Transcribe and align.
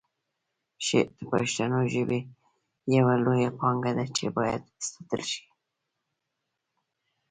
شعر 0.85 1.07
د 1.17 1.19
پښتو 1.31 1.79
ژبې 1.93 2.19
یوه 2.95 3.13
لویه 3.25 3.49
پانګه 3.59 3.91
ده 3.97 4.05
چې 4.15 4.25
باید 4.37 4.61
وساتل 4.67 5.21
شي. 5.31 5.43